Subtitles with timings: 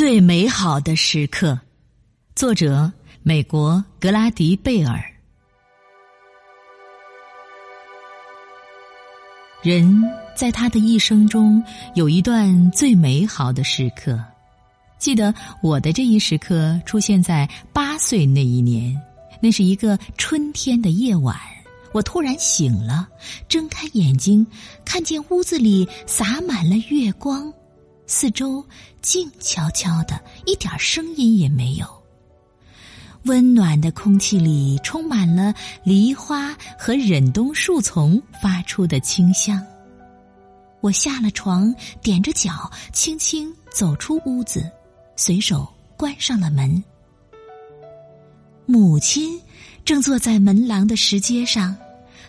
[0.00, 1.60] 最美好的时刻，
[2.34, 2.90] 作者
[3.22, 4.98] 美国格拉迪贝尔。
[9.62, 10.02] 人
[10.34, 11.62] 在他的一生中
[11.94, 14.18] 有一段最美好的时刻。
[14.98, 18.98] 记得我的这一时刻出现在八岁那一年，
[19.38, 21.36] 那是一个春天的夜晚。
[21.92, 23.06] 我突然醒了，
[23.50, 24.46] 睁开眼睛，
[24.82, 27.52] 看见屋子里洒满了月光。
[28.12, 28.66] 四周
[29.00, 31.86] 静悄悄的，一点声音也没有。
[33.26, 39.64] 温暖的空气里充满了梨花和忍冬树丛发出的清香。
[40.80, 41.72] 我下了床，
[42.02, 44.68] 踮着脚，轻轻走出屋子，
[45.14, 46.82] 随手关上了门。
[48.66, 49.40] 母亲
[49.84, 51.76] 正坐在门廊的石阶上，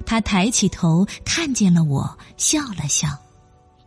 [0.05, 3.20] 她抬起头看见了我，笑了笑。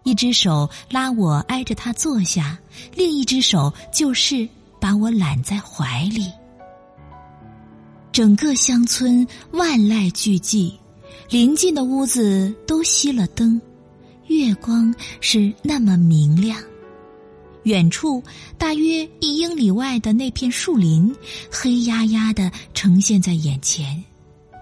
[0.04, 2.58] 一只手拉我挨着他坐下，
[2.94, 4.48] 另一只手就是
[4.80, 6.30] 把我揽在怀里。
[8.12, 10.72] 整个乡村万籁俱寂，
[11.28, 13.60] 临近的屋子都熄了灯，
[14.28, 16.56] 月光是那么明亮。
[17.64, 18.22] 远处
[18.58, 21.12] 大约一英里外的那片树林，
[21.50, 24.04] 黑压压的呈现在眼前。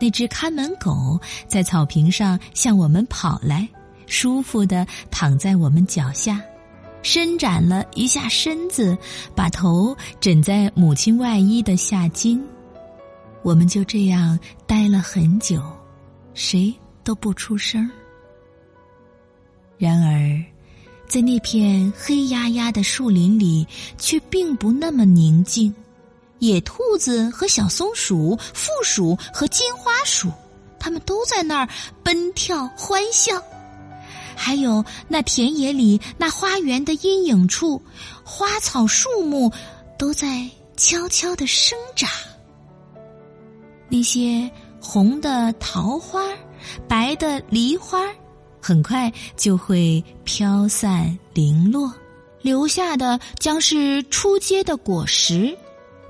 [0.00, 3.69] 那只看门狗在草坪上向我们跑来。
[4.12, 6.38] 舒服的躺在我们脚下，
[7.02, 8.96] 伸展了一下身子，
[9.34, 12.44] 把头枕在母亲外衣的下襟。
[13.42, 15.62] 我们就这样待了很久，
[16.34, 17.90] 谁都不出声。
[19.78, 20.44] 然而，
[21.08, 25.74] 在那片黑压压的树林里，却并不那么宁静。
[26.40, 30.30] 野兔子和小松鼠、负鼠和金花鼠，
[30.78, 31.68] 它们都在那儿
[32.02, 33.42] 奔跳欢笑。
[34.36, 37.80] 还有那田野里、那花园的阴影处，
[38.25, 39.50] 花草树木
[39.98, 42.08] 都在悄悄的生长。
[43.89, 46.24] 那些红的桃花、
[46.89, 48.07] 白的梨花，
[48.61, 51.92] 很快就会飘散零落，
[52.40, 55.57] 留下的将是初结的果实。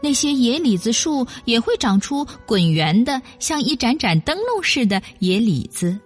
[0.00, 5.98] 那些野李子树也会长出滚圆的，像一盏盏灯笼似的野李子。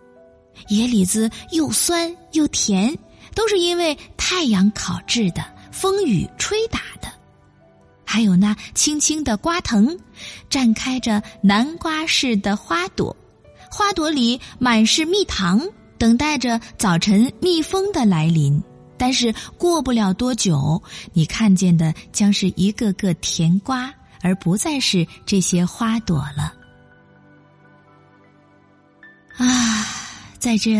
[0.68, 2.96] 野李子又酸又甜，
[3.34, 7.08] 都是因为太阳烤制的，风雨吹打的。
[8.04, 9.98] 还有那青青的瓜藤，
[10.48, 13.14] 绽开着南瓜似的花朵，
[13.70, 15.60] 花朵里满是蜜糖，
[15.98, 18.62] 等待着早晨蜜蜂的来临。
[18.96, 23.92] 但是过不了多久，你看见的将是一个个甜瓜，
[24.22, 26.54] 而不再是这些花朵了。
[30.46, 30.78] 在这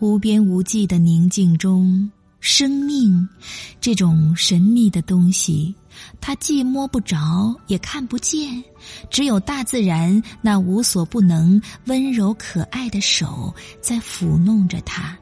[0.00, 3.28] 无边无际的宁静中，生命
[3.78, 5.74] 这种神秘的东西，
[6.18, 8.64] 它既摸不着，也看不见，
[9.10, 15.14] 只有大自然那无所不能、温柔可爱的手在抚弄着它，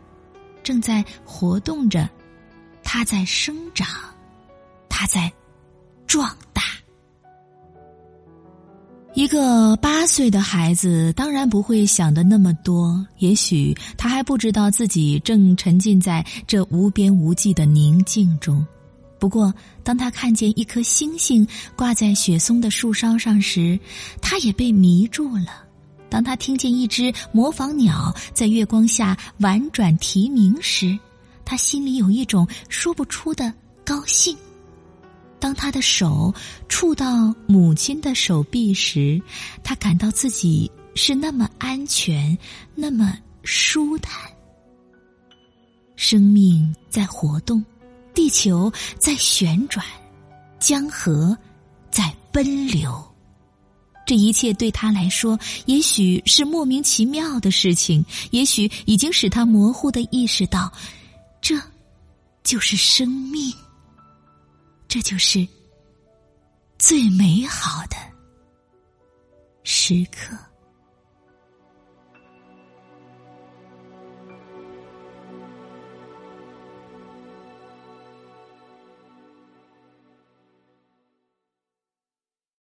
[0.63, 2.09] 正在活动着，
[2.85, 3.89] 它在生长，
[4.89, 5.33] 它在
[6.07, 6.50] 壮大。
[9.21, 18.67] 一个八岁的孩子当然不会想的那么多，也许他还不知道自己正沉浸在这无边无际的宁静中。
[19.19, 19.53] 不过，
[19.85, 23.79] 当他看见一颗星星挂在雪松的树梢上时，
[24.23, 25.67] 他也被迷住了；
[26.09, 30.99] 当他听见一只模仿鸟在月光下婉转啼鸣时，
[31.45, 33.53] 他心里有一种说不出的
[33.85, 34.35] 高兴。
[35.41, 36.33] 当他的手
[36.69, 39.21] 触到母亲的手臂时，
[39.65, 42.37] 他感到自己是那么安全，
[42.75, 44.31] 那么舒坦。
[45.97, 47.65] 生命在活动，
[48.15, 49.85] 地球在旋转，
[50.59, 51.37] 江河
[51.91, 53.03] 在奔流。
[54.07, 60.73] 这一切对他来说，也许是莫名其妙的事情，也许已经使他模糊的意识到，
[61.41, 61.61] 这
[62.43, 63.53] 就是生命。
[64.91, 65.47] 这就是
[66.77, 67.97] 最美好的
[69.63, 70.37] 时刻。